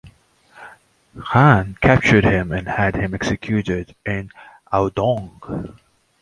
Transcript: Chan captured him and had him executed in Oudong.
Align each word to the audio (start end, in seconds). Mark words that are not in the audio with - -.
Chan 1.31 1.77
captured 1.79 2.23
him 2.23 2.51
and 2.51 2.67
had 2.67 2.95
him 2.95 3.13
executed 3.13 3.93
in 4.03 4.31
Oudong. 4.73 5.75